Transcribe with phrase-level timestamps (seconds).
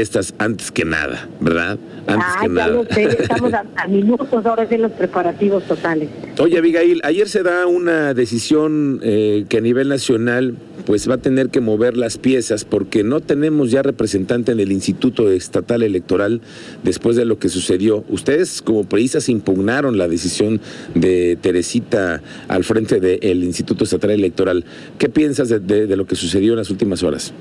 [0.00, 1.78] estas antes que nada, ¿verdad?
[2.06, 2.68] Antes Ah, que ya nada.
[2.68, 6.08] lo sé, estamos a, a minutos ahora en los preparativos totales.
[6.38, 11.18] Oye, Abigail, ayer se da una decisión eh, que a nivel nacional pues va a
[11.18, 16.40] tener que mover las piezas porque no tenemos ya representante en el Instituto Estatal Electoral
[16.82, 18.02] después de lo que sucedió.
[18.08, 20.60] Ustedes como periodistas impugnaron la decisión
[20.94, 24.64] de Teresita al frente del Instituto Estatal Electoral.
[24.98, 27.32] ¿Qué piensas de, de- de lo que sucedió en las últimas horas?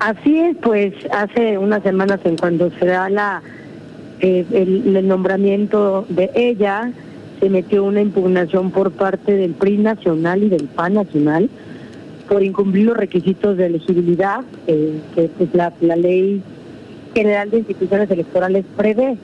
[0.00, 3.42] Así es, pues hace unas semanas en cuando se da la
[4.20, 6.90] eh, el, nombramiento de ella,
[7.38, 11.50] se metió una impugnación por parte del PRI nacional y del PAN nacional
[12.30, 16.42] por incumplir los requisitos de elegibilidad eh, que pues la, la ley
[17.14, 19.18] general de instituciones electorales prevé.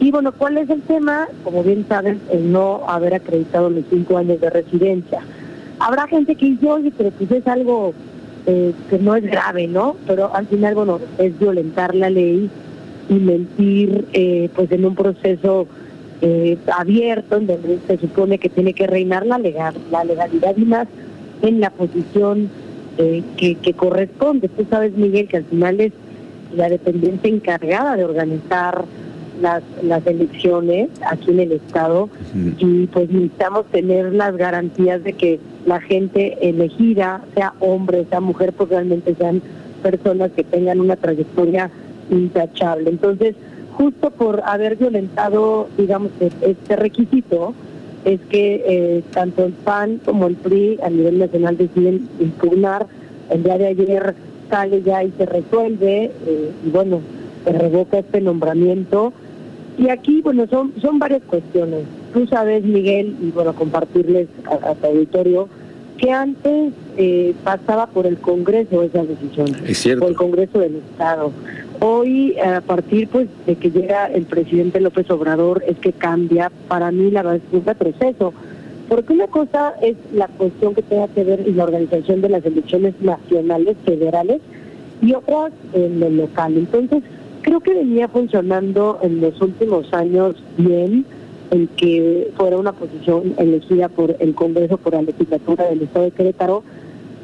[0.00, 1.28] Y bueno, ¿cuál es el tema?
[1.44, 5.20] Como bien saben, el no haber acreditado los cinco años de residencia.
[5.78, 7.94] Habrá gente que dice, oye, pero pues es algo
[8.46, 9.96] eh, que no es grave, ¿no?
[10.06, 12.50] Pero al final, bueno, es violentar la ley
[13.08, 15.66] y mentir eh, pues en un proceso
[16.22, 20.64] eh, abierto en donde se supone que tiene que reinar la, legal, la legalidad y
[20.64, 20.88] más
[21.42, 22.50] en la posición
[22.98, 24.48] eh, que, corresponde.
[24.48, 25.92] Tú sabes, Miguel, que al final es
[26.54, 28.84] la dependencia encargada de organizar
[29.40, 32.08] las, las elecciones aquí en el Estado
[32.58, 38.52] y pues necesitamos tener las garantías de que la gente elegida, sea hombre, sea mujer,
[38.52, 39.42] pues realmente sean
[39.82, 41.70] personas que tengan una trayectoria
[42.10, 42.90] intachable.
[42.90, 43.34] Entonces,
[43.76, 47.54] justo por haber violentado, digamos, este requisito,
[48.04, 52.86] es que eh, tanto el PAN como el PRI a nivel nacional deciden impugnar.
[53.30, 54.14] El día de ayer
[54.48, 57.00] sale ya y se resuelve, eh, y bueno,
[57.44, 59.12] se revoca este nombramiento.
[59.78, 61.84] Y aquí, bueno, son, son varias cuestiones.
[62.12, 65.48] Tú sabes, Miguel, y bueno, compartirles a, a tu auditorio,
[65.98, 70.00] que antes eh, pasaba por el Congreso esa decisión, Es cierto.
[70.00, 71.32] por el Congreso del Estado.
[71.80, 76.50] Hoy, a partir pues de que llega el presidente López Obrador, es que cambia.
[76.68, 78.32] Para mí, la verdad, es un retroceso.
[78.88, 82.44] Porque una cosa es la cuestión que tenga que ver y la organización de las
[82.46, 84.40] elecciones nacionales, federales,
[85.02, 86.56] y otras en lo local.
[86.56, 87.02] Entonces,
[87.46, 91.06] creo que venía funcionando en los últimos años bien
[91.52, 96.10] el que fuera una posición elegida por el Congreso, por la legislatura del Estado de
[96.10, 96.64] Querétaro,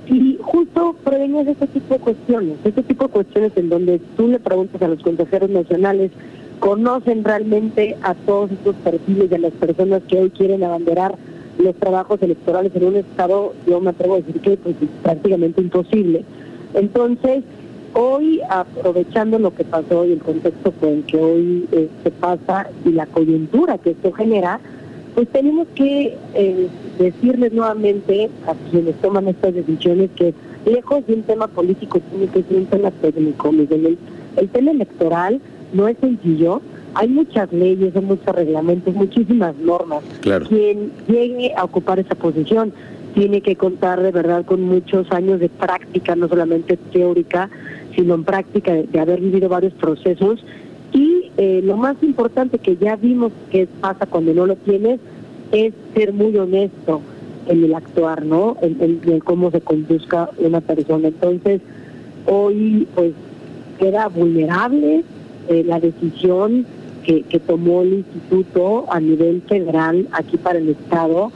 [0.07, 4.39] y justo prevenías este tipo de cuestiones, este tipo de cuestiones en donde tú le
[4.39, 6.13] preguntas a los consejeros nacionales,
[6.61, 11.17] conocen realmente a todos estos perfiles de las personas que hoy quieren abanderar
[11.59, 15.61] los trabajos electorales en un estado, yo me atrevo a decir que pues, es prácticamente
[15.61, 16.25] imposible.
[16.75, 17.43] Entonces,
[17.95, 22.69] hoy aprovechando lo que pasó y el contexto por el que hoy eh, se pasa
[22.85, 24.61] y la coyuntura que esto genera,
[25.15, 31.23] pues tenemos que eh, decirles nuevamente a quienes toman estas decisiones que lejos de un
[31.23, 33.87] tema político tiene que ser un tema técnico, Miguel.
[33.87, 33.99] El,
[34.37, 35.41] el tema electoral
[35.73, 36.63] no es sencillo,
[36.95, 40.03] hay muchas leyes, hay muchos reglamentos, muchísimas normas.
[40.21, 40.47] Claro.
[40.47, 42.73] Quien llegue a ocupar esa posición
[43.15, 47.51] tiene que contar de verdad con muchos años de práctica, no solamente teórica,
[47.95, 50.45] sino en práctica de, haber vivido varios procesos.
[50.93, 55.01] Y eh, lo más importante que ya vimos que pasa cuando no lo tienes
[55.51, 57.03] es ser muy honesto
[57.49, 58.57] en el actuar, ¿no?
[58.61, 61.09] En, cómo se conduzca una persona.
[61.09, 61.61] Entonces,
[62.27, 63.13] hoy pues
[63.79, 65.03] queda vulnerable
[65.49, 66.67] eh, la decisión
[67.05, 71.33] que tomó el instituto a nivel federal aquí para el Estado.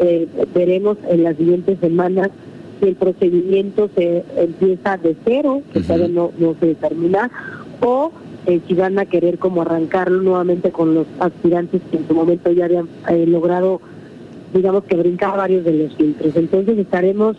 [0.00, 2.30] Eh, veremos en las siguientes semanas
[2.80, 5.86] si el procedimiento se empieza de cero, que Ujú.
[5.88, 7.30] todavía no, no se determina,
[7.82, 8.10] o
[8.46, 12.50] eh, si van a querer como arrancarlo nuevamente con los aspirantes que en su momento
[12.50, 13.82] ya habían eh, logrado,
[14.54, 16.34] digamos que brincar varios de los filtros.
[16.34, 17.36] Entonces estaremos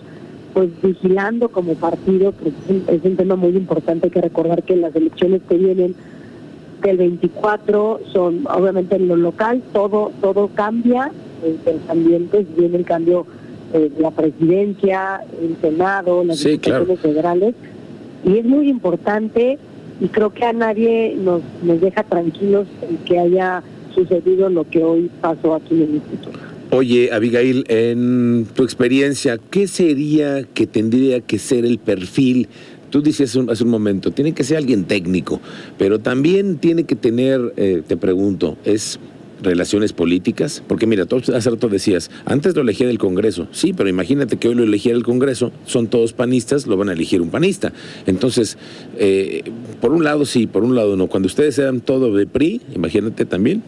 [0.54, 4.62] pues vigilando como partido, porque es un, es un tema muy importante, hay que recordar
[4.62, 5.96] que las elecciones que vienen
[6.84, 11.12] del 24 son obviamente en lo local, todo todo cambia,
[11.44, 11.56] eh,
[12.30, 13.26] pues viene el cambio
[13.74, 16.86] eh, de la presidencia, el Senado, las Sí, claro.
[16.86, 17.56] diputaciones federales,
[18.26, 19.58] y es muy importante
[20.00, 23.64] y creo que a nadie nos, nos deja tranquilos el que haya
[23.94, 26.40] sucedido lo que hoy pasó aquí en el instituto.
[26.72, 32.48] Oye, Abigail, en tu experiencia, ¿qué sería que tendría que ser el perfil?
[32.90, 33.02] Tú
[33.38, 35.40] un- hace un momento, tiene que ser alguien técnico,
[35.78, 39.00] pero también tiene que tener, eh, te pregunto, ¿es
[39.42, 40.64] relaciones políticas?
[40.68, 44.48] Porque mira, tú hace rato decías, antes lo elegía del Congreso, sí, pero imagínate que
[44.48, 47.74] hoy lo eligiera el Congreso, son todos panistas, lo van a elegir un panista.
[48.06, 48.58] Entonces,
[48.98, 49.44] eh,
[49.80, 51.08] por un lado sí, por un lado no.
[51.08, 53.64] Cuando ustedes eran todo de PRI, imagínate también.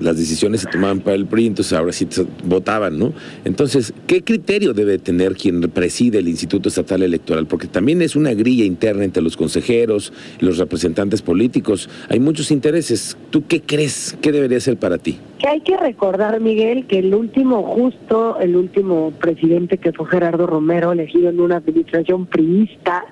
[0.00, 2.06] Las decisiones se tomaban para el PRI, entonces ahora sí
[2.44, 3.12] votaban, ¿no?
[3.44, 7.46] Entonces, ¿qué criterio debe tener quien preside el Instituto Estatal Electoral?
[7.46, 13.16] Porque también es una grilla interna entre los consejeros, los representantes políticos, hay muchos intereses.
[13.30, 15.18] ¿Tú qué crees que debería ser para ti?
[15.38, 20.46] Que hay que recordar, Miguel, que el último, justo el último presidente que fue Gerardo
[20.46, 23.04] Romero, elegido en una administración priista,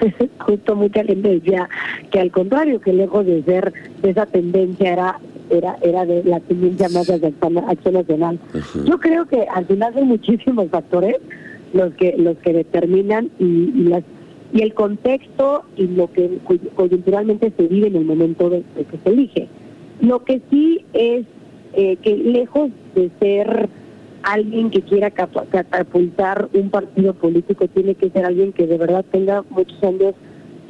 [0.38, 1.68] justo mucha gente decía
[2.10, 3.72] que al contrario, que lejos de ser
[4.02, 5.20] de esa tendencia era
[5.50, 7.34] era era de la tendencia más de
[7.68, 8.38] acción nacional.
[8.84, 11.16] Yo creo que al final hay muchísimos factores
[11.72, 14.02] los que los que determinan y, las
[14.52, 16.38] y el contexto y lo que
[16.74, 19.48] coyunturalmente se vive en el momento de, que se elige.
[20.00, 21.26] Lo que sí es
[21.74, 23.68] eh, que lejos de ser
[24.22, 29.44] alguien que quiera catapultar un partido político tiene que ser alguien que de verdad tenga
[29.50, 30.14] muchos años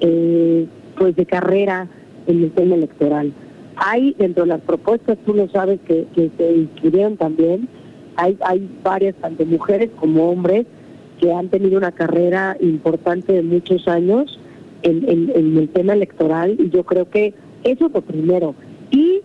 [0.01, 0.67] eh,
[0.99, 1.89] pues de carrera
[2.27, 3.33] en el tema electoral.
[3.77, 7.69] Hay dentro de las propuestas, tú lo sabes que, se inscribieron también,
[8.17, 10.67] hay, hay varias, tanto mujeres como hombres,
[11.21, 14.39] que han tenido una carrera importante de muchos años
[14.83, 17.35] en, el tema electoral y yo creo que
[17.65, 18.55] eso es lo primero.
[18.91, 19.21] Y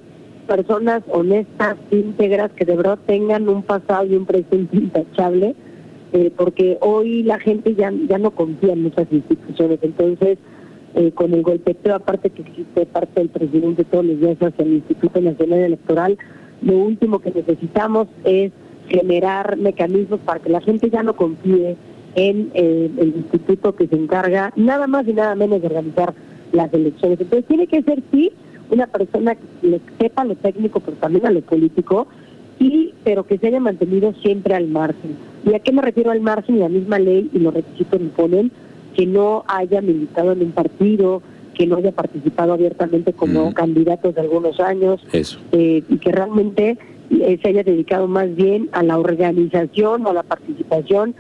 [0.48, 5.56] personas honestas, íntegras, que de verdad tengan un pasado y un presente intachable,
[6.14, 9.80] eh, porque hoy la gente ya, ya no confía en muchas instituciones.
[9.82, 10.38] Entonces,
[10.96, 14.74] eh, con el golpeteo, aparte que existe parte del presidente todos los días hacia el
[14.74, 16.18] Instituto Nacional Electoral,
[16.62, 18.52] lo último que necesitamos es
[18.88, 21.78] generar mecanismos para que la gente ya no confíe
[22.16, 26.14] en eh, el instituto que se encarga nada más y nada menos de organizar
[26.52, 27.22] las elecciones.
[27.22, 28.32] Entonces tiene que ser sí
[28.70, 32.08] una persona que le sepa lo técnico, pero también a lo político,
[32.60, 35.16] y pero que se haya mantenido siempre al margen.
[35.46, 36.60] ¿Y a qué me refiero al margen?
[36.60, 38.52] La misma ley y los requisitos imponen
[39.02, 41.24] que no haya militado en un partido,
[41.56, 46.78] que no haya participado abiertamente como candidatos de algunos años, eh, y que realmente
[47.10, 51.16] eh, se haya dedicado más bien a la organización o a la participación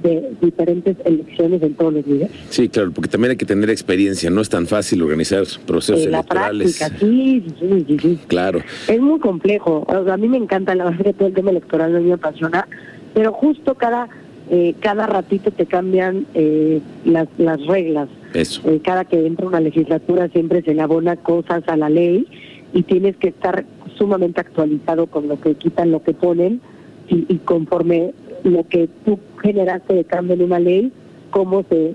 [0.00, 2.30] de diferentes elecciones en todos los niveles.
[2.50, 6.18] Sí, claro, porque también hay que tener experiencia, no es tan fácil organizar procesos la
[6.18, 6.78] electorales.
[6.78, 8.60] Práctica, sí, sí, sí, Claro.
[8.86, 9.84] Es muy complejo.
[9.88, 12.68] a mí me encanta la verdad todo el tema electoral, a mí me apasiona,
[13.12, 14.08] pero justo cada
[14.50, 18.08] eh, cada ratito te cambian eh, las, las reglas.
[18.34, 18.62] Eso.
[18.68, 22.26] Eh, cada que entra una legislatura siempre se le abona cosas a la ley
[22.72, 23.64] y tienes que estar
[23.96, 26.60] sumamente actualizado con lo que quitan, lo que ponen
[27.08, 28.12] y, y conforme
[28.42, 30.92] lo que tú generaste de cambio en una ley,
[31.30, 31.94] cómo se,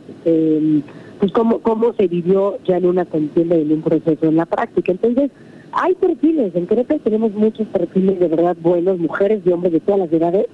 [1.20, 4.46] pues cómo, cómo se vivió ya en una contienda y en un proceso en la
[4.46, 4.92] práctica.
[4.92, 5.30] Entonces,
[5.72, 10.00] hay perfiles, en Querétaro tenemos muchos perfiles de verdad buenos, mujeres y hombres de todas
[10.00, 10.48] las edades,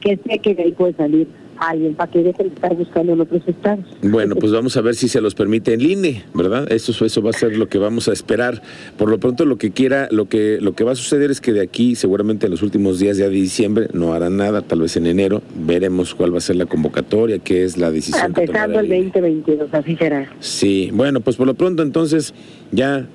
[0.00, 1.28] que sé que de ahí puede salir
[1.60, 3.84] alguien para que dejen de estar buscando en otros estados.
[4.02, 6.70] Bueno, pues vamos a ver si se los permite en línea, ¿verdad?
[6.70, 8.62] Eso, eso va a ser lo que vamos a esperar.
[8.96, 11.52] Por lo pronto, lo que quiera, lo que, lo que va a suceder es que
[11.52, 15.06] de aquí, seguramente en los últimos días de diciembre, no harán nada, tal vez en
[15.06, 18.26] enero, veremos cuál va a ser la convocatoria, qué es la decisión.
[18.26, 20.30] Empezando el 2022, así será.
[20.40, 22.34] Sí, bueno, pues por lo pronto entonces
[22.72, 23.06] ya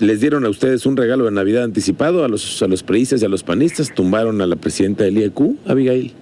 [0.00, 3.24] les dieron a ustedes un regalo de Navidad anticipado a los, a los preistas y
[3.24, 6.12] a los panistas, tumbaron a la presidenta del IEQ, Abigail.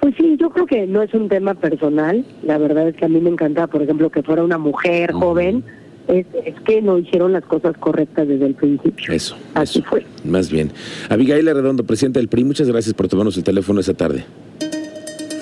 [0.00, 2.24] Pues sí, yo creo que no es un tema personal.
[2.42, 5.64] La verdad es que a mí me encanta, por ejemplo, que fuera una mujer joven.
[6.08, 6.24] Es,
[6.64, 9.12] que no hicieron las cosas correctas desde el principio.
[9.12, 9.36] Eso.
[9.54, 10.06] Así fue.
[10.24, 10.70] Más bien.
[11.08, 14.24] Abigail Redondo, presidente del PRI, muchas gracias por tomarnos el teléfono esta tarde.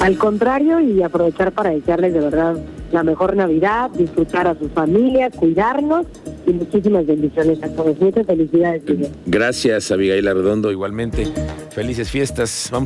[0.05, 2.57] Al contrario, y aprovechar para desearles de verdad
[2.93, 6.07] la mejor Navidad, disfrutar a sus familias, cuidarnos
[6.47, 7.99] y muchísimas bendiciones a todos.
[7.99, 8.83] Muchas felicidades.
[9.25, 10.71] Gracias, Abigail Redondo.
[10.71, 11.27] Igualmente,
[11.71, 12.69] felices fiestas.
[12.71, 12.83] Vamos